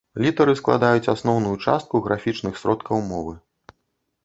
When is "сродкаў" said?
2.65-3.07